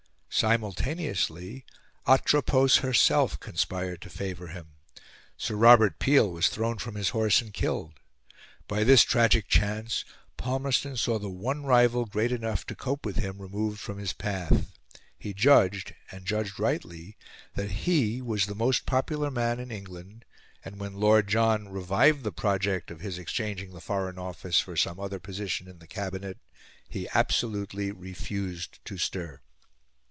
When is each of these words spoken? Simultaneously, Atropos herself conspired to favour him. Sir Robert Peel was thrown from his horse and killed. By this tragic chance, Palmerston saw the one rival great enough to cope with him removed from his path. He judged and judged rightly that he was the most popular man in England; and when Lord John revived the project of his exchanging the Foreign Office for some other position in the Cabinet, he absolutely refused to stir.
Simultaneously, 0.33 1.65
Atropos 2.07 2.77
herself 2.77 3.37
conspired 3.41 4.01
to 4.01 4.09
favour 4.09 4.47
him. 4.47 4.73
Sir 5.37 5.55
Robert 5.55 5.99
Peel 5.99 6.31
was 6.31 6.47
thrown 6.47 6.77
from 6.79 6.95
his 6.95 7.09
horse 7.09 7.41
and 7.41 7.53
killed. 7.53 7.93
By 8.67 8.83
this 8.85 9.03
tragic 9.03 9.47
chance, 9.49 10.03
Palmerston 10.37 10.95
saw 10.97 11.19
the 11.19 11.29
one 11.29 11.63
rival 11.65 12.05
great 12.05 12.31
enough 12.31 12.65
to 12.67 12.75
cope 12.75 13.05
with 13.05 13.17
him 13.17 13.39
removed 13.39 13.79
from 13.81 13.99
his 13.99 14.13
path. 14.13 14.71
He 15.19 15.33
judged 15.33 15.93
and 16.11 16.25
judged 16.25 16.57
rightly 16.59 17.17
that 17.55 17.69
he 17.71 18.19
was 18.21 18.45
the 18.47 18.55
most 18.55 18.85
popular 18.87 19.29
man 19.29 19.59
in 19.59 19.69
England; 19.69 20.23
and 20.65 20.79
when 20.79 20.93
Lord 20.93 21.27
John 21.27 21.67
revived 21.69 22.23
the 22.23 22.31
project 22.31 22.89
of 22.89 23.01
his 23.01 23.19
exchanging 23.19 23.73
the 23.73 23.81
Foreign 23.81 24.17
Office 24.17 24.59
for 24.61 24.77
some 24.77 24.97
other 24.99 25.19
position 25.19 25.67
in 25.67 25.77
the 25.79 25.87
Cabinet, 25.87 26.37
he 26.89 27.09
absolutely 27.13 27.91
refused 27.91 28.79
to 28.85 28.97
stir. 28.97 29.39